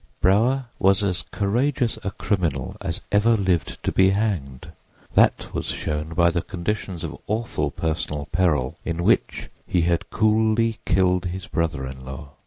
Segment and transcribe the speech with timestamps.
[0.19, 4.71] Brower was as courageous a criminal as ever lived to be hanged;
[5.13, 10.79] that was shown by the conditions of awful personal peril in which he had coolly
[10.85, 12.31] killed his brother in law.